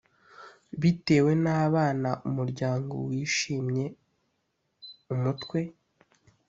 bitewe 0.81 1.31
n 1.43 1.45
abana 1.63 2.09
umuryango 2.27 2.93
wishimye 3.07 3.85
umutwe 5.13 5.59